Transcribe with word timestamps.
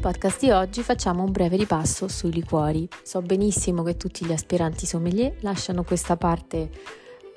Podcast 0.00 0.40
di 0.40 0.50
oggi 0.50 0.82
facciamo 0.82 1.24
un 1.24 1.32
breve 1.32 1.56
ripasso 1.56 2.06
sui 2.06 2.32
liquori. 2.32 2.88
So 3.02 3.20
benissimo 3.20 3.82
che 3.82 3.96
tutti 3.96 4.24
gli 4.24 4.32
aspiranti 4.32 4.86
sommelier 4.86 5.34
lasciano 5.40 5.82
questa 5.82 6.16
parte 6.16 6.70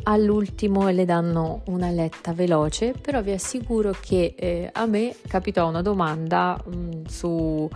all'ultimo 0.04 0.88
e 0.88 0.94
le 0.94 1.06
danno 1.06 1.64
una 1.68 1.90
letta 1.90 2.34
veloce, 2.34 2.94
però 2.94 3.22
vi 3.22 3.32
assicuro 3.32 3.96
che 4.00 4.36
eh, 4.38 4.70
a 4.72 4.86
me 4.86 5.16
capitò 5.28 5.68
una 5.68 5.82
domanda 5.82 6.62
mh, 6.64 6.76
mm, 6.76 7.06
su, 7.06 7.68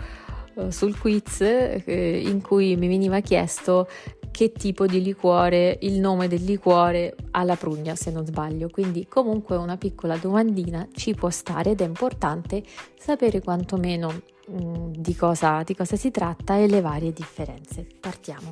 uh, 0.54 0.70
sul 0.70 0.98
quiz 1.00 1.42
eh, 1.42 2.22
in 2.24 2.42
cui 2.42 2.76
mi 2.76 2.88
veniva 2.88 3.20
chiesto 3.22 3.88
che 4.30 4.52
tipo 4.52 4.86
di 4.86 5.02
liquore, 5.02 5.78
il 5.82 6.00
nome 6.00 6.28
del 6.28 6.44
liquore 6.44 7.16
alla 7.32 7.56
prugna 7.56 7.96
se 7.96 8.12
non 8.12 8.26
sbaglio, 8.26 8.70
quindi 8.70 9.08
comunque 9.08 9.56
una 9.56 9.78
piccola 9.78 10.18
domandina 10.18 10.88
ci 10.94 11.14
può 11.14 11.30
stare 11.30 11.72
ed 11.72 11.82
è 11.82 11.86
importante 11.86 12.62
sapere 13.00 13.42
quantomeno 13.42 14.34
di, 14.48 15.16
cosa, 15.16 15.64
di 15.64 15.76
cosa 15.76 15.96
si 15.96 16.12
tratta 16.12 16.58
e 16.58 16.68
le 16.68 16.82
varie 16.82 17.12
differenze. 17.12 17.88
Partiamo. 18.00 18.52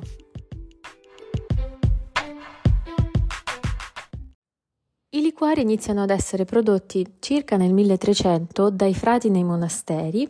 I 5.10 5.20
liquori 5.20 5.60
iniziano 5.60 6.02
ad 6.02 6.10
essere 6.10 6.44
prodotti 6.44 7.16
circa 7.20 7.56
nel 7.56 7.72
1300 7.72 8.70
dai 8.70 8.94
frati 8.94 9.30
nei 9.30 9.44
monasteri 9.44 10.28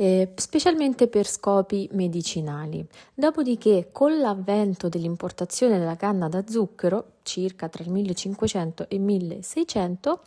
eh, 0.00 0.32
specialmente 0.36 1.08
per 1.08 1.26
scopi 1.26 1.88
medicinali. 1.92 2.86
Dopodiché, 3.12 3.88
con 3.90 4.20
l'avvento 4.20 4.88
dell'importazione 4.88 5.76
della 5.76 5.96
canna 5.96 6.28
da 6.28 6.44
zucchero, 6.46 7.14
circa 7.22 7.68
tra 7.68 7.82
il 7.82 7.90
1500 7.90 8.88
e 8.88 8.94
il 8.94 9.02
1600, 9.02 10.20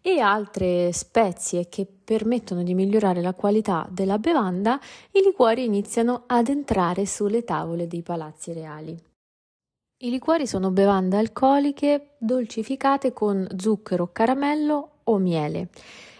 e 0.00 0.20
altre 0.20 0.92
spezie 0.92 1.68
che 1.68 1.86
permettono 1.86 2.62
di 2.62 2.74
migliorare 2.74 3.20
la 3.20 3.34
qualità 3.34 3.86
della 3.90 4.18
bevanda, 4.18 4.80
i 5.12 5.20
liquori 5.20 5.64
iniziano 5.64 6.24
ad 6.26 6.48
entrare 6.48 7.06
sulle 7.06 7.44
tavole 7.44 7.86
dei 7.86 8.02
palazzi 8.02 8.52
reali. 8.52 8.96
I 10.00 10.10
liquori 10.10 10.46
sono 10.46 10.70
bevande 10.70 11.16
alcoliche 11.16 12.10
dolcificate 12.18 13.12
con 13.12 13.46
zucchero, 13.56 14.10
caramello 14.12 14.90
o 15.04 15.18
miele. 15.18 15.68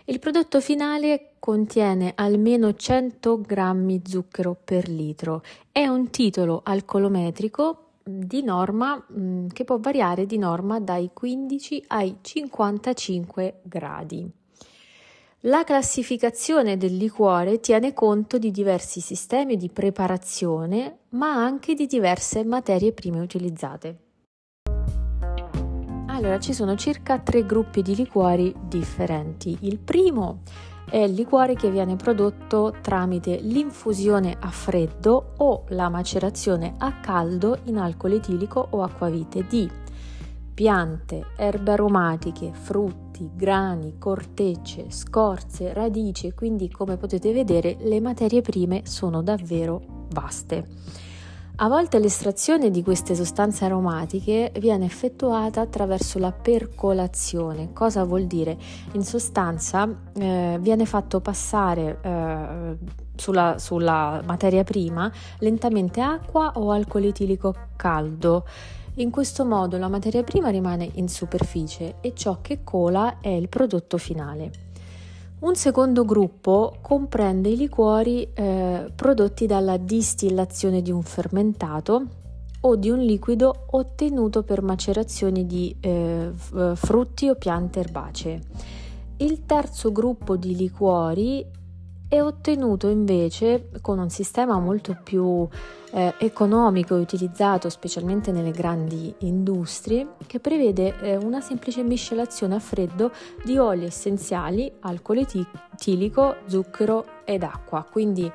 Il 0.06 0.18
prodotto 0.18 0.60
finale 0.60 1.34
contiene 1.38 2.12
almeno 2.16 2.74
100 2.74 3.40
grammi 3.40 4.02
zucchero 4.04 4.56
per 4.62 4.88
litro. 4.88 5.42
È 5.70 5.86
un 5.86 6.10
titolo 6.10 6.62
alcolometrico 6.64 7.87
di 8.08 8.42
norma 8.42 9.04
mm, 9.12 9.48
che 9.48 9.64
può 9.64 9.78
variare 9.78 10.24
di 10.24 10.38
norma 10.38 10.80
dai 10.80 11.10
15 11.12 11.84
ai 11.88 12.16
55 12.20 13.60
gradi. 13.62 14.30
La 15.42 15.62
classificazione 15.62 16.76
del 16.76 16.96
liquore 16.96 17.60
tiene 17.60 17.92
conto 17.92 18.38
di 18.38 18.50
diversi 18.50 19.00
sistemi 19.00 19.56
di 19.56 19.68
preparazione, 19.68 21.00
ma 21.10 21.32
anche 21.32 21.74
di 21.74 21.86
diverse 21.86 22.44
materie 22.44 22.92
prime 22.92 23.20
utilizzate. 23.20 23.98
Allora, 26.06 26.40
ci 26.40 26.52
sono 26.52 26.74
circa 26.74 27.20
tre 27.20 27.46
gruppi 27.46 27.82
di 27.82 27.94
liquori 27.94 28.52
differenti. 28.66 29.56
Il 29.60 29.78
primo 29.78 30.40
è 30.90 30.98
il 30.98 31.12
liquore 31.12 31.54
che 31.54 31.70
viene 31.70 31.96
prodotto 31.96 32.74
tramite 32.80 33.36
l'infusione 33.36 34.36
a 34.38 34.50
freddo 34.50 35.34
o 35.36 35.64
la 35.68 35.88
macerazione 35.88 36.74
a 36.78 37.00
caldo 37.00 37.58
in 37.64 37.78
alcol 37.78 38.12
etilico 38.12 38.66
o 38.70 38.82
acquavite 38.82 39.46
di 39.46 39.70
piante, 40.58 41.26
erbe 41.36 41.70
aromatiche, 41.70 42.50
frutti, 42.52 43.30
grani, 43.32 43.96
cortecce, 43.96 44.90
scorze, 44.90 45.72
radici, 45.72 46.32
quindi 46.32 46.68
come 46.68 46.96
potete 46.96 47.32
vedere 47.32 47.76
le 47.78 48.00
materie 48.00 48.40
prime 48.40 48.82
sono 48.84 49.22
davvero 49.22 50.06
vaste. 50.10 50.66
A 51.60 51.66
volte 51.66 51.98
l'estrazione 51.98 52.70
di 52.70 52.84
queste 52.84 53.16
sostanze 53.16 53.64
aromatiche 53.64 54.52
viene 54.60 54.84
effettuata 54.84 55.60
attraverso 55.60 56.20
la 56.20 56.30
percolazione. 56.30 57.72
Cosa 57.72 58.04
vuol 58.04 58.26
dire? 58.26 58.56
In 58.92 59.02
sostanza 59.02 59.88
eh, 60.14 60.56
viene 60.60 60.84
fatto 60.84 61.18
passare 61.18 61.98
eh, 62.00 62.76
sulla, 63.16 63.58
sulla 63.58 64.22
materia 64.24 64.62
prima 64.62 65.10
lentamente 65.40 66.00
acqua 66.00 66.52
o 66.54 66.70
alcol 66.70 67.06
etilico 67.06 67.52
caldo. 67.74 68.46
In 68.98 69.10
questo 69.10 69.44
modo 69.44 69.78
la 69.78 69.88
materia 69.88 70.22
prima 70.22 70.50
rimane 70.50 70.88
in 70.94 71.08
superficie 71.08 71.96
e 72.00 72.14
ciò 72.14 72.38
che 72.40 72.62
cola 72.62 73.18
è 73.20 73.30
il 73.30 73.48
prodotto 73.48 73.98
finale. 73.98 74.67
Un 75.40 75.54
secondo 75.54 76.04
gruppo 76.04 76.78
comprende 76.82 77.50
i 77.50 77.56
liquori 77.56 78.28
eh, 78.34 78.90
prodotti 78.92 79.46
dalla 79.46 79.76
distillazione 79.76 80.82
di 80.82 80.90
un 80.90 81.02
fermentato 81.02 82.06
o 82.62 82.74
di 82.74 82.90
un 82.90 82.98
liquido 82.98 83.66
ottenuto 83.70 84.42
per 84.42 84.62
macerazione 84.62 85.46
di 85.46 85.76
eh, 85.78 86.32
frutti 86.74 87.28
o 87.28 87.36
piante 87.36 87.78
erbacee. 87.78 88.40
Il 89.18 89.46
terzo 89.46 89.92
gruppo 89.92 90.36
di 90.36 90.56
liquori 90.56 91.46
è 92.08 92.22
ottenuto 92.22 92.88
invece 92.88 93.68
con 93.82 93.98
un 93.98 94.08
sistema 94.08 94.58
molto 94.58 94.98
più 95.02 95.46
eh, 95.90 96.14
economico 96.18 96.96
e 96.96 97.00
utilizzato 97.00 97.68
specialmente 97.68 98.32
nelle 98.32 98.50
grandi 98.50 99.14
industrie 99.18 100.14
che 100.26 100.40
prevede 100.40 100.98
eh, 101.00 101.16
una 101.16 101.40
semplice 101.40 101.82
miscelazione 101.82 102.54
a 102.54 102.60
freddo 102.60 103.12
di 103.44 103.58
oli 103.58 103.84
essenziali, 103.84 104.72
alcol 104.80 105.18
etilico, 105.18 106.36
zucchero 106.46 107.04
ed 107.24 107.42
acqua. 107.42 107.86
Quindi 107.90 108.30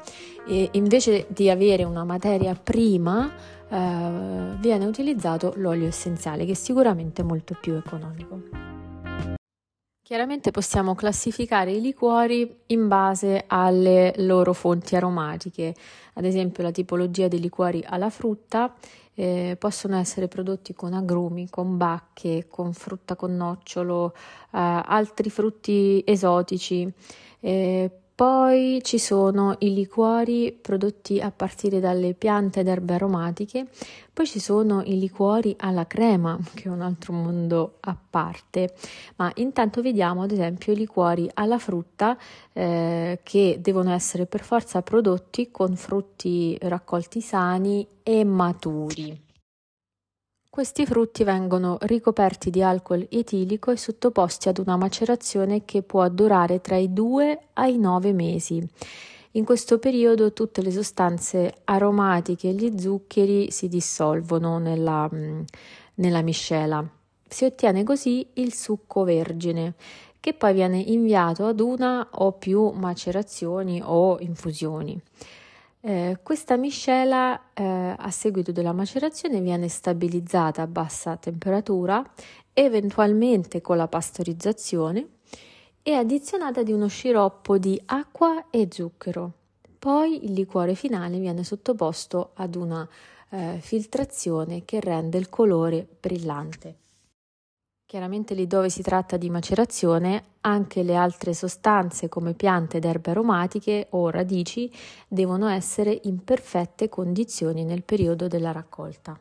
eh, 0.47 0.69
invece 0.73 1.25
di 1.29 1.49
avere 1.49 1.83
una 1.83 2.03
materia 2.03 2.53
prima 2.53 3.31
eh, 3.67 4.55
viene 4.59 4.85
utilizzato 4.85 5.53
l'olio 5.55 5.87
essenziale 5.87 6.45
che 6.45 6.51
è 6.51 6.55
sicuramente 6.55 7.23
molto 7.23 7.57
più 7.59 7.73
economico. 7.73 8.72
Chiaramente 10.03 10.51
possiamo 10.51 10.95
classificare 10.95 11.71
i 11.71 11.79
liquori 11.79 12.57
in 12.67 12.89
base 12.89 13.45
alle 13.47 14.13
loro 14.17 14.51
fonti 14.51 14.97
aromatiche, 14.97 15.73
ad 16.15 16.25
esempio 16.25 16.61
la 16.61 16.71
tipologia 16.71 17.29
dei 17.29 17.39
liquori 17.39 17.81
alla 17.87 18.09
frutta 18.09 18.75
eh, 19.13 19.55
possono 19.57 19.95
essere 19.95 20.27
prodotti 20.27 20.73
con 20.73 20.91
agrumi, 20.91 21.49
con 21.49 21.77
bacche, 21.77 22.47
con 22.49 22.73
frutta 22.73 23.15
con 23.15 23.37
nocciolo, 23.37 24.13
eh, 24.13 24.19
altri 24.51 25.29
frutti 25.29 26.03
esotici. 26.05 26.85
Eh, 27.39 27.89
poi 28.15 28.79
ci 28.83 28.99
sono 28.99 29.55
i 29.59 29.73
liquori 29.73 30.55
prodotti 30.59 31.19
a 31.19 31.31
partire 31.31 31.79
dalle 31.79 32.13
piante 32.13 32.59
ed 32.59 32.67
erbe 32.67 32.93
aromatiche, 32.93 33.65
poi 34.13 34.27
ci 34.27 34.39
sono 34.39 34.83
i 34.83 34.99
liquori 34.99 35.55
alla 35.57 35.87
crema, 35.87 36.37
che 36.53 36.63
è 36.63 36.67
un 36.67 36.81
altro 36.81 37.13
mondo 37.13 37.77
a 37.79 37.97
parte, 38.09 38.75
ma 39.15 39.31
intanto 39.35 39.81
vediamo 39.81 40.21
ad 40.21 40.31
esempio 40.31 40.73
i 40.73 40.75
liquori 40.75 41.29
alla 41.33 41.57
frutta 41.57 42.15
eh, 42.53 43.19
che 43.23 43.57
devono 43.59 43.91
essere 43.91 44.27
per 44.27 44.43
forza 44.43 44.83
prodotti 44.83 45.49
con 45.49 45.75
frutti 45.75 46.55
raccolti 46.61 47.19
sani 47.19 47.87
e 48.03 48.23
maturi. 48.23 49.31
Questi 50.53 50.85
frutti 50.85 51.23
vengono 51.23 51.77
ricoperti 51.81 52.51
di 52.51 52.61
alcol 52.61 53.07
etilico 53.09 53.71
e 53.71 53.75
sottoposti 53.75 54.49
ad 54.49 54.59
una 54.59 54.77
macerazione 54.77 55.65
che 55.65 55.81
può 55.81 56.07
durare 56.09 56.61
tra 56.61 56.75
i 56.75 56.93
2 56.93 57.39
ai 57.53 57.79
9 57.79 58.13
mesi. 58.13 58.63
In 59.31 59.45
questo 59.45 59.79
periodo 59.79 60.31
tutte 60.31 60.61
le 60.61 60.69
sostanze 60.69 61.55
aromatiche 61.63 62.49
e 62.49 62.53
gli 62.53 62.79
zuccheri 62.79 63.49
si 63.49 63.67
dissolvono 63.67 64.59
nella, 64.59 65.09
mm, 65.11 65.41
nella 65.95 66.21
miscela. 66.21 66.87
Si 67.27 67.45
ottiene 67.45 67.81
così 67.83 68.23
il 68.33 68.53
succo 68.53 69.03
vergine 69.03 69.73
che 70.19 70.35
poi 70.35 70.53
viene 70.53 70.77
inviato 70.77 71.47
ad 71.47 71.59
una 71.61 72.07
o 72.11 72.31
più 72.33 72.69
macerazioni 72.69 73.81
o 73.83 74.19
infusioni. 74.19 75.01
Eh, 75.85 76.19
questa 76.23 76.55
miscela 76.55 77.51
eh, 77.53 77.61
a 77.97 78.09
seguito 78.09 78.53
della 78.53 78.71
macerazione 78.71 79.41
viene 79.41 79.67
stabilizzata 79.67 80.61
a 80.61 80.67
bassa 80.67 81.17
temperatura, 81.17 82.01
eventualmente 82.53 83.59
con 83.59 83.75
la 83.75 83.89
pastorizzazione 83.89 85.05
e 85.83 85.91
addizionata 85.91 86.63
di 86.63 86.71
uno 86.71 86.87
sciroppo 86.87 87.57
di 87.57 87.81
acqua 87.87 88.49
e 88.49 88.69
zucchero. 88.71 89.33
Poi 89.77 90.23
il 90.23 90.31
liquore 90.31 90.73
finale 90.73 91.19
viene 91.19 91.43
sottoposto 91.43 92.31
ad 92.35 92.55
una 92.55 92.87
eh, 93.31 93.57
filtrazione 93.59 94.63
che 94.63 94.79
rende 94.79 95.17
il 95.17 95.27
colore 95.27 95.85
brillante. 95.99 96.77
Chiaramente 97.93 98.33
lì 98.33 98.47
dove 98.47 98.71
si 98.71 98.81
tratta 98.81 99.17
di 99.17 99.29
macerazione, 99.29 100.23
anche 100.41 100.81
le 100.81 100.95
altre 100.95 101.35
sostanze 101.35 102.09
come 102.09 102.33
piante 102.33 102.77
ed 102.77 102.85
erbe 102.85 103.11
aromatiche 103.11 103.85
o 103.91 104.09
radici 104.09 104.67
devono 105.07 105.47
essere 105.47 105.99
in 106.05 106.23
perfette 106.23 106.89
condizioni 106.89 107.63
nel 107.63 107.83
periodo 107.83 108.27
della 108.27 108.51
raccolta. 108.51 109.15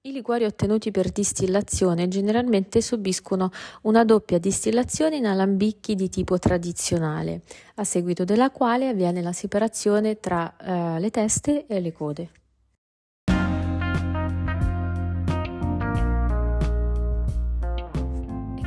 I 0.00 0.10
liquori 0.10 0.42
ottenuti 0.42 0.90
per 0.90 1.12
distillazione 1.12 2.08
generalmente 2.08 2.80
subiscono 2.80 3.52
una 3.82 4.02
doppia 4.02 4.40
distillazione 4.40 5.14
in 5.14 5.26
alambicchi 5.26 5.94
di 5.94 6.08
tipo 6.08 6.40
tradizionale, 6.40 7.42
a 7.76 7.84
seguito 7.84 8.24
della 8.24 8.50
quale 8.50 8.88
avviene 8.88 9.22
la 9.22 9.32
separazione 9.32 10.18
tra 10.18 10.56
eh, 10.56 10.98
le 10.98 11.10
teste 11.10 11.66
e 11.68 11.78
le 11.78 11.92
code. 11.92 12.30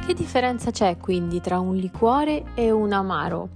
Che 0.08 0.14
differenza 0.14 0.72
c'è 0.72 0.96
quindi 0.96 1.42
tra 1.42 1.60
un 1.60 1.76
liquore 1.76 2.46
e 2.56 2.72
un 2.72 2.94
amaro? 2.94 3.50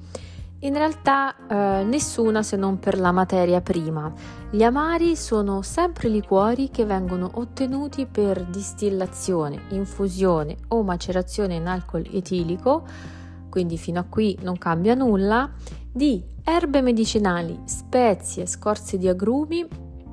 In 0.59 0.74
realtà 0.74 1.33
eh, 1.48 1.86
nessuna 1.86 2.44
se 2.44 2.57
non 2.57 2.77
per 2.77 3.00
la 3.00 3.13
materia 3.13 3.62
prima. 3.62 4.12
Gli 4.50 4.62
amari 4.62 5.15
sono 5.15 5.62
sempre 5.62 6.09
liquori 6.09 6.69
che 6.69 6.83
vengono 6.83 7.31
ottenuti 7.36 8.06
per 8.06 8.44
distillazione, 8.48 9.62
infusione 9.69 10.57
o 10.68 10.83
macerazione 10.83 11.56
in 11.56 11.68
alcol 11.68 12.06
etilico, 12.12 12.86
quindi 13.50 13.77
fino 13.77 14.01
a 14.01 14.06
qui 14.09 14.38
non 14.42 14.57
cambia 14.57 14.94
nulla, 14.94 15.50
di 15.89 16.21
erbe 16.44 16.81
medicinali, 16.81 17.62
spezie, 17.63 18.45
scorze 18.45 18.98
di 18.98 19.07
agrumi, 19.07 19.65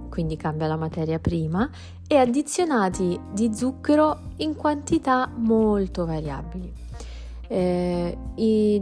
quindi 0.09 0.37
cambia 0.37 0.69
la 0.69 0.77
materia 0.77 1.19
prima, 1.19 1.69
e 2.09 2.17
addizionati 2.17 3.21
di 3.33 3.55
zucchero 3.55 4.33
in 4.39 4.57
quantità 4.57 5.31
molto 5.33 6.07
variabili. 6.07 6.73
Eh, 7.51 8.19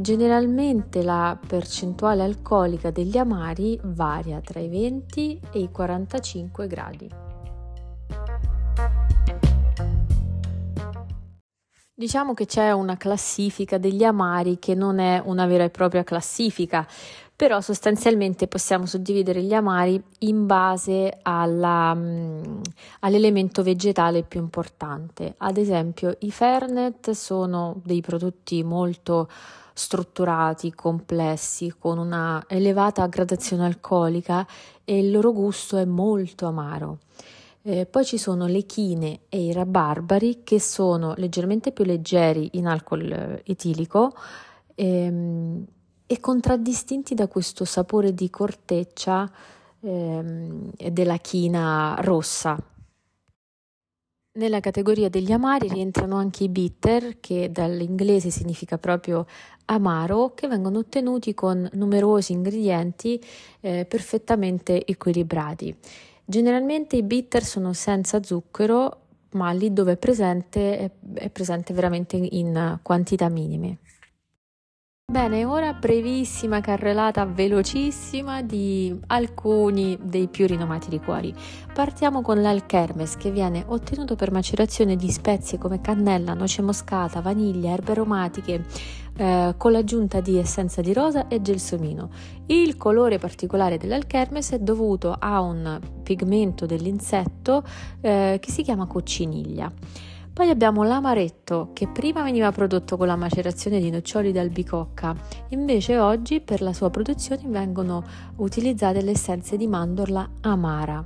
generalmente 0.00 1.02
la 1.02 1.38
percentuale 1.46 2.22
alcolica 2.22 2.90
degli 2.90 3.18
amari 3.18 3.78
varia 3.82 4.40
tra 4.40 4.60
i 4.60 4.68
20 4.68 5.40
e 5.52 5.58
i 5.58 5.70
45 5.70 6.66
gradi. 6.68 7.10
Diciamo 11.98 12.34
che 12.34 12.44
c'è 12.44 12.72
una 12.72 12.98
classifica 12.98 13.78
degli 13.78 14.04
amari 14.04 14.58
che 14.58 14.74
non 14.74 14.98
è 14.98 15.22
una 15.24 15.46
vera 15.46 15.64
e 15.64 15.70
propria 15.70 16.04
classifica, 16.04 16.86
però 17.36 17.60
sostanzialmente 17.60 18.48
possiamo 18.48 18.86
suddividere 18.86 19.42
gli 19.42 19.52
amari 19.52 20.02
in 20.20 20.46
base 20.46 21.18
alla, 21.20 21.92
um, 21.94 22.62
all'elemento 23.00 23.62
vegetale 23.62 24.22
più 24.22 24.40
importante. 24.40 25.34
Ad 25.36 25.58
esempio, 25.58 26.16
i 26.20 26.30
Fernet 26.30 27.10
sono 27.10 27.78
dei 27.84 28.00
prodotti 28.00 28.62
molto 28.62 29.28
strutturati, 29.74 30.72
complessi, 30.72 31.74
con 31.78 31.98
una 31.98 32.42
elevata 32.48 33.06
gradazione 33.06 33.66
alcolica 33.66 34.46
e 34.82 34.98
il 34.98 35.10
loro 35.10 35.32
gusto 35.32 35.76
è 35.76 35.84
molto 35.84 36.46
amaro. 36.46 37.00
Eh, 37.60 37.84
poi 37.84 38.06
ci 38.06 38.16
sono 38.16 38.46
le 38.46 38.62
chine 38.62 39.20
e 39.28 39.44
i 39.44 39.52
rabarbari 39.52 40.40
che 40.42 40.58
sono 40.58 41.12
leggermente 41.18 41.72
più 41.72 41.84
leggeri 41.84 42.50
in 42.52 42.66
alcol 42.66 43.10
eh, 43.10 43.42
etilico 43.44 44.14
ehm, 44.76 45.66
e 46.06 46.20
contraddistinti 46.20 47.14
da 47.14 47.26
questo 47.26 47.64
sapore 47.64 48.14
di 48.14 48.30
corteccia 48.30 49.30
ehm, 49.80 50.70
della 50.90 51.18
china 51.18 51.96
rossa. 52.00 52.56
Nella 54.36 54.60
categoria 54.60 55.08
degli 55.08 55.32
amari 55.32 55.66
rientrano 55.66 56.16
anche 56.16 56.44
i 56.44 56.50
bitter, 56.50 57.20
che 57.20 57.50
dall'inglese 57.50 58.28
significa 58.28 58.76
proprio 58.76 59.26
amaro, 59.66 60.34
che 60.34 60.46
vengono 60.46 60.80
ottenuti 60.80 61.32
con 61.32 61.66
numerosi 61.72 62.32
ingredienti 62.32 63.18
eh, 63.60 63.86
perfettamente 63.86 64.84
equilibrati. 64.84 65.74
Generalmente 66.22 66.96
i 66.96 67.02
bitter 67.02 67.42
sono 67.42 67.72
senza 67.72 68.22
zucchero, 68.22 69.04
ma 69.30 69.52
lì 69.52 69.72
dove 69.72 69.92
è 69.92 69.96
presente 69.96 70.92
è, 71.14 71.30
presente 71.30 71.72
veramente 71.72 72.16
in 72.16 72.78
quantità 72.82 73.30
minime. 73.30 73.78
Bene, 75.08 75.44
ora 75.44 75.72
brevissima 75.72 76.60
carrellata 76.60 77.24
velocissima 77.26 78.42
di 78.42 78.92
alcuni 79.06 79.96
dei 80.02 80.26
più 80.26 80.48
rinomati 80.48 80.90
liquori. 80.90 81.32
Partiamo 81.72 82.22
con 82.22 82.42
l'alchermes 82.42 83.16
che 83.16 83.30
viene 83.30 83.62
ottenuto 83.68 84.16
per 84.16 84.32
macerazione 84.32 84.96
di 84.96 85.08
spezie 85.12 85.58
come 85.58 85.80
cannella, 85.80 86.34
noce 86.34 86.60
moscata, 86.60 87.20
vaniglia, 87.20 87.70
erbe 87.70 87.92
aromatiche 87.92 88.64
eh, 89.16 89.54
con 89.56 89.70
l'aggiunta 89.70 90.20
di 90.20 90.38
essenza 90.38 90.80
di 90.80 90.92
rosa 90.92 91.28
e 91.28 91.40
gelsomino. 91.40 92.10
Il 92.46 92.76
colore 92.76 93.18
particolare 93.18 93.78
dell'alchermes 93.78 94.50
è 94.54 94.58
dovuto 94.58 95.14
a 95.16 95.40
un 95.40 95.78
pigmento 96.02 96.66
dell'insetto 96.66 97.62
eh, 98.00 98.38
che 98.40 98.50
si 98.50 98.62
chiama 98.62 98.86
cocciniglia. 98.86 99.72
Poi 100.36 100.50
abbiamo 100.50 100.82
l'amaretto 100.82 101.70
che 101.72 101.88
prima 101.88 102.22
veniva 102.22 102.52
prodotto 102.52 102.98
con 102.98 103.06
la 103.06 103.16
macerazione 103.16 103.80
di 103.80 103.88
noccioli 103.88 104.32
d'albicocca, 104.32 105.16
invece 105.48 105.98
oggi 105.98 106.40
per 106.40 106.60
la 106.60 106.74
sua 106.74 106.90
produzione 106.90 107.40
vengono 107.46 108.04
utilizzate 108.36 109.00
le 109.00 109.12
essenze 109.12 109.56
di 109.56 109.66
mandorla 109.66 110.28
amara. 110.42 111.02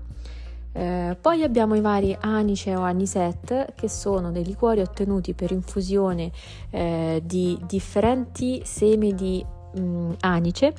Eh, 0.73 1.17
poi 1.21 1.44
abbiamo 1.44 1.77
i 1.77 1.81
vari 1.81 2.17
anice 2.19 2.75
o 2.75 2.81
anisette 2.81 3.75
che 3.77 3.88
sono 3.88 4.32
dei 4.32 4.44
liquori 4.44 4.81
ottenuti 4.81 5.33
per 5.33 5.53
infusione 5.53 6.33
eh, 6.71 7.23
di 7.25 7.56
differenti 7.69 8.62
semi 8.65 9.15
di 9.15 9.47
mh, 9.75 9.81
mm, 9.81 10.12
anice, 10.23 10.75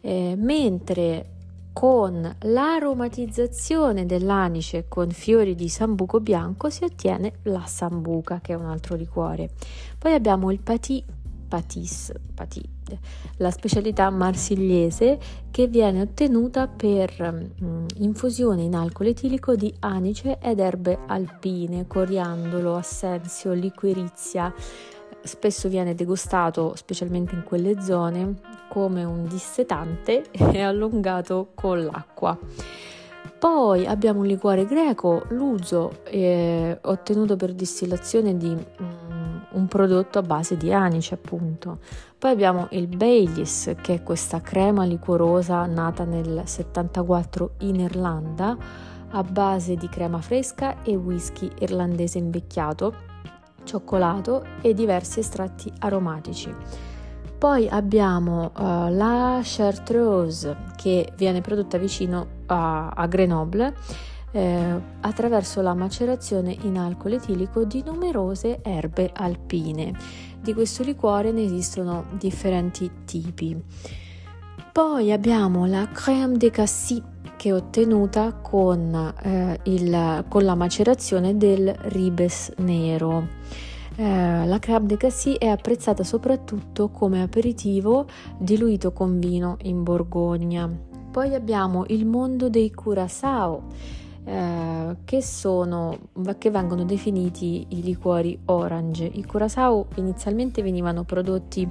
eh, 0.00 0.34
mentre 0.36 1.37
con 1.78 2.36
l'aromatizzazione 2.40 4.04
dell'anice 4.04 4.86
con 4.88 5.10
fiori 5.10 5.54
di 5.54 5.68
sambuco 5.68 6.18
bianco 6.18 6.70
si 6.70 6.82
ottiene 6.82 7.34
la 7.42 7.66
sambuca, 7.66 8.40
che 8.40 8.52
è 8.52 8.56
un 8.56 8.64
altro 8.64 8.96
liquore. 8.96 9.50
Poi 9.96 10.12
abbiamo 10.12 10.50
il 10.50 10.58
patì, 10.58 11.04
patis, 11.46 12.12
patì, 12.34 12.60
la 13.36 13.52
specialità 13.52 14.10
marsigliese 14.10 15.20
che 15.52 15.68
viene 15.68 16.00
ottenuta 16.00 16.66
per 16.66 17.52
mm, 17.62 17.86
infusione 17.98 18.62
in 18.62 18.74
alcol 18.74 19.06
etilico 19.06 19.54
di 19.54 19.72
anice 19.78 20.40
ed 20.40 20.58
erbe 20.58 20.98
alpine, 21.06 21.86
coriandolo, 21.86 22.74
assenzio, 22.74 23.52
liquirizia 23.52 24.52
spesso 25.28 25.68
viene 25.68 25.94
degustato, 25.94 26.74
specialmente 26.74 27.34
in 27.34 27.44
quelle 27.44 27.80
zone, 27.80 28.34
come 28.68 29.04
un 29.04 29.28
dissetante 29.28 30.24
e 30.32 30.60
allungato 30.60 31.50
con 31.54 31.84
l'acqua. 31.84 32.36
Poi 33.38 33.86
abbiamo 33.86 34.20
un 34.20 34.26
liquore 34.26 34.64
greco, 34.64 35.24
l'uso, 35.28 36.02
eh, 36.04 36.76
ottenuto 36.80 37.36
per 37.36 37.52
distillazione 37.52 38.36
di 38.36 38.48
um, 38.48 39.46
un 39.50 39.66
prodotto 39.68 40.18
a 40.18 40.22
base 40.22 40.56
di 40.56 40.72
anice, 40.72 41.14
appunto. 41.14 41.78
Poi 42.18 42.32
abbiamo 42.32 42.66
il 42.70 42.88
Baileys, 42.88 43.74
che 43.80 43.94
è 43.94 44.02
questa 44.02 44.40
crema 44.40 44.84
liquorosa 44.84 45.64
nata 45.66 46.04
nel 46.04 46.42
74 46.46 47.52
in 47.58 47.76
Irlanda, 47.76 48.56
a 49.10 49.22
base 49.22 49.76
di 49.76 49.88
crema 49.88 50.20
fresca 50.20 50.82
e 50.82 50.96
whisky 50.96 51.48
irlandese 51.60 52.18
invecchiato 52.18 53.07
cioccolato 53.68 54.44
e 54.62 54.72
diversi 54.72 55.20
estratti 55.20 55.70
aromatici. 55.80 56.54
Poi 57.38 57.68
abbiamo 57.68 58.50
uh, 58.56 58.88
la 58.90 59.40
Chartreuse 59.44 60.56
che 60.74 61.12
viene 61.16 61.42
prodotta 61.42 61.76
vicino 61.78 62.26
a, 62.46 62.88
a 62.88 63.06
Grenoble 63.06 63.74
eh, 64.32 64.80
attraverso 65.00 65.60
la 65.62 65.74
macerazione 65.74 66.56
in 66.62 66.78
alcol 66.78 67.12
etilico 67.12 67.64
di 67.64 67.82
numerose 67.84 68.60
erbe 68.62 69.10
alpine. 69.14 69.94
Di 70.40 70.52
questo 70.52 70.82
liquore 70.82 71.30
ne 71.30 71.44
esistono 71.44 72.06
differenti 72.12 72.90
tipi. 73.04 73.56
Poi 74.72 75.12
abbiamo 75.12 75.66
la 75.66 75.88
Crème 75.92 76.36
de 76.36 76.50
Cassis 76.50 77.02
che 77.38 77.50
è 77.50 77.54
ottenuta 77.54 78.32
con, 78.32 79.14
eh, 79.22 79.60
il, 79.62 80.24
con 80.28 80.44
la 80.44 80.56
macerazione 80.56 81.36
del 81.36 81.72
ribes 81.72 82.52
nero. 82.58 83.28
Eh, 83.94 84.44
la 84.44 84.58
crab 84.58 84.86
de 84.86 84.96
cassis 84.96 85.38
è 85.38 85.46
apprezzata 85.46 86.02
soprattutto 86.02 86.88
come 86.88 87.22
aperitivo 87.22 88.06
diluito 88.36 88.92
con 88.92 89.20
vino 89.20 89.56
in 89.62 89.84
Borgogna. 89.84 90.68
Poi 91.10 91.34
abbiamo 91.34 91.84
il 91.88 92.04
mondo 92.04 92.50
dei 92.50 92.72
curacao. 92.72 93.62
Eh, 94.24 94.96
che, 95.04 95.22
sono, 95.22 95.96
che 96.36 96.50
vengono 96.50 96.84
definiti 96.84 97.66
i 97.68 97.82
liquori 97.82 98.38
orange. 98.46 99.04
I 99.04 99.24
curacao 99.24 99.86
inizialmente 99.94 100.60
venivano 100.60 101.04
prodotti 101.04 101.66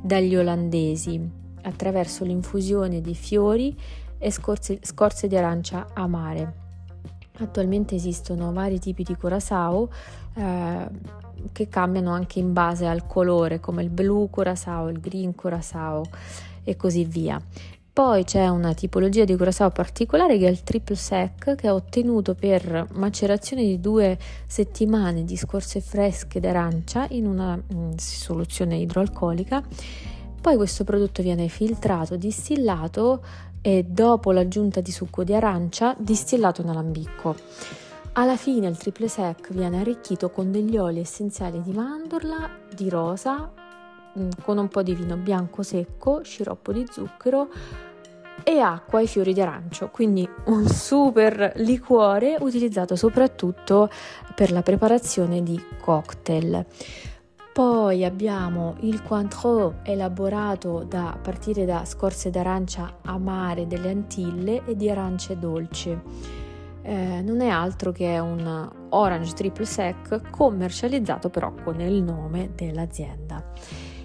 dagli 0.00 0.34
olandesi 0.36 1.20
attraverso 1.62 2.24
l'infusione 2.24 3.00
di 3.00 3.14
fiori 3.14 3.76
e 4.18 4.30
scorze, 4.30 4.78
scorze 4.82 5.26
di 5.28 5.36
arancia 5.36 5.88
amare. 5.94 6.66
Attualmente 7.38 7.94
esistono 7.94 8.52
vari 8.52 8.78
tipi 8.80 9.04
di 9.04 9.14
curacao 9.14 9.88
eh, 10.34 10.88
che 11.52 11.68
cambiano 11.68 12.12
anche 12.12 12.38
in 12.40 12.52
base 12.52 12.86
al 12.86 13.06
colore, 13.06 13.60
come 13.60 13.82
il 13.82 13.90
blu 13.90 14.28
curacao, 14.28 14.88
il 14.88 15.00
green 15.00 15.34
curacao 15.34 16.04
e 16.64 16.76
così 16.76 17.04
via. 17.04 17.40
Poi 17.98 18.22
c'è 18.22 18.46
una 18.46 18.74
tipologia 18.74 19.24
di 19.24 19.34
curacao 19.34 19.70
particolare 19.70 20.38
che 20.38 20.46
è 20.46 20.50
il 20.50 20.62
triple 20.62 20.94
sec 20.94 21.56
che 21.56 21.68
ho 21.68 21.74
ottenuto 21.74 22.36
per 22.36 22.86
macerazione 22.92 23.64
di 23.64 23.80
due 23.80 24.16
settimane 24.46 25.24
di 25.24 25.36
scorze 25.36 25.80
fresche 25.80 26.38
d'arancia 26.38 27.08
in 27.10 27.26
una 27.26 27.56
mh, 27.56 27.74
mm, 27.74 27.90
soluzione 27.96 28.76
idroalcolica. 28.76 29.64
Poi 30.40 30.54
questo 30.54 30.84
prodotto 30.84 31.22
viene 31.22 31.48
filtrato, 31.48 32.14
distillato 32.14 33.20
e 33.68 33.84
dopo 33.86 34.32
l'aggiunta 34.32 34.80
di 34.80 34.90
succo 34.90 35.24
di 35.24 35.34
arancia 35.34 35.94
distillato 35.98 36.62
in 36.62 36.70
alambicco. 36.70 37.36
Alla 38.12 38.38
fine 38.38 38.66
il 38.66 38.78
triple 38.78 39.08
sec 39.08 39.52
viene 39.52 39.80
arricchito 39.80 40.30
con 40.30 40.50
degli 40.50 40.78
oli 40.78 41.00
essenziali 41.00 41.60
di 41.60 41.72
mandorla, 41.72 42.48
di 42.74 42.88
rosa, 42.88 43.52
mm, 44.18 44.30
con 44.42 44.56
un 44.56 44.68
po' 44.68 44.82
di 44.82 44.94
vino 44.94 45.16
bianco 45.16 45.62
secco, 45.62 46.22
sciroppo 46.22 46.72
di 46.72 46.86
zucchero, 46.90 47.50
e 48.42 48.58
acqua 48.58 49.02
e 49.02 49.06
fiori 49.06 49.34
di 49.34 49.42
arancio, 49.42 49.90
quindi 49.90 50.26
un 50.46 50.66
super 50.66 51.52
liquore 51.56 52.38
utilizzato 52.40 52.96
soprattutto 52.96 53.90
per 54.34 54.50
la 54.50 54.62
preparazione 54.62 55.42
di 55.42 55.62
cocktail. 55.78 56.64
Poi 57.58 58.04
abbiamo 58.04 58.76
il 58.82 59.02
Cointreau 59.02 59.78
elaborato 59.82 60.84
da, 60.84 61.14
a 61.14 61.16
partire 61.16 61.64
da 61.64 61.84
scorze 61.84 62.30
d'arancia 62.30 62.98
amare 63.02 63.66
delle 63.66 63.90
Antille 63.90 64.64
e 64.64 64.76
di 64.76 64.88
arance 64.88 65.36
dolci. 65.40 65.90
Eh, 66.82 67.20
non 67.20 67.40
è 67.40 67.48
altro 67.48 67.90
che 67.90 68.16
un 68.20 68.70
orange 68.90 69.32
triple 69.32 69.64
sec 69.64 70.30
commercializzato 70.30 71.30
però 71.30 71.52
con 71.64 71.80
il 71.80 72.00
nome 72.00 72.52
dell'azienda. 72.54 73.42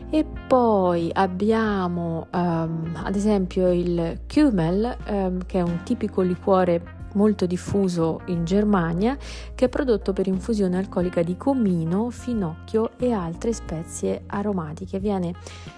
E 0.09 0.25
poi 0.47 1.11
abbiamo 1.13 2.25
um, 2.33 3.01
ad 3.03 3.15
esempio 3.15 3.71
il 3.71 4.21
Kümmel, 4.25 4.97
um, 5.07 5.45
che 5.45 5.59
è 5.59 5.61
un 5.61 5.81
tipico 5.83 6.21
liquore 6.21 7.02
molto 7.13 7.45
diffuso 7.45 8.21
in 8.25 8.45
Germania, 8.45 9.17
che 9.55 9.65
è 9.65 9.69
prodotto 9.69 10.13
per 10.13 10.27
infusione 10.27 10.77
alcolica 10.77 11.23
di 11.23 11.35
comino, 11.37 12.09
finocchio 12.09 12.91
e 12.97 13.11
altre 13.11 13.53
spezie 13.53 14.23
aromatiche. 14.27 14.99
Viene 14.99 15.33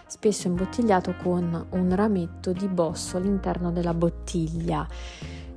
spesso 0.07 0.47
imbottigliato 0.47 1.15
con 1.21 1.67
un 1.69 1.95
rametto 1.95 2.51
di 2.51 2.67
bosso 2.67 3.17
all'interno 3.17 3.71
della 3.71 3.93
bottiglia. 3.93 4.87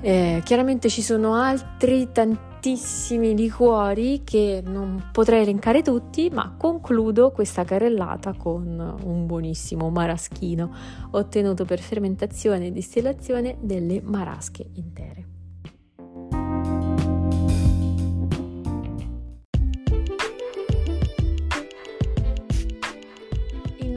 Eh, 0.00 0.42
chiaramente 0.44 0.88
ci 0.88 1.02
sono 1.02 1.34
altri 1.34 2.10
tantissimi 2.12 3.36
liquori 3.36 4.22
che 4.22 4.62
non 4.64 5.08
potrei 5.10 5.42
elencare 5.42 5.82
tutti, 5.82 6.30
ma 6.30 6.54
concludo 6.56 7.32
questa 7.32 7.64
carrellata 7.64 8.32
con 8.34 8.96
un 9.02 9.26
buonissimo 9.26 9.90
maraschino 9.90 10.72
ottenuto 11.10 11.64
per 11.64 11.80
fermentazione 11.80 12.66
e 12.66 12.72
distillazione 12.72 13.56
delle 13.60 14.00
marasche 14.00 14.70
intere. 14.74 15.37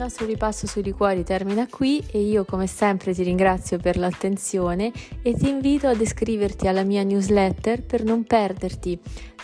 Nostro 0.02 0.26
ripasso 0.26 0.66
sui 0.66 0.82
liquori 0.82 1.22
termina 1.22 1.68
qui 1.68 2.04
e 2.10 2.20
io 2.20 2.44
come 2.44 2.66
sempre 2.66 3.14
ti 3.14 3.22
ringrazio 3.22 3.78
per 3.78 3.96
l'attenzione 3.96 4.90
e 5.22 5.34
ti 5.34 5.48
invito 5.48 5.86
ad 5.86 6.00
iscriverti 6.00 6.66
alla 6.66 6.82
mia 6.82 7.04
newsletter 7.04 7.84
per 7.84 8.02
non 8.02 8.24
perderti 8.24 8.98